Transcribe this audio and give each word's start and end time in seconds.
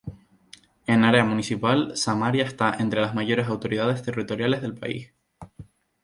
En 0.87 1.03
área 1.03 1.23
municipal, 1.23 1.95
Samaria 1.95 2.43
está 2.45 2.75
entre 2.79 3.01
las 3.01 3.13
mayores 3.13 3.45
autoridades 3.49 4.01
territoriales 4.01 4.63
del 4.63 4.73
país. 4.73 5.13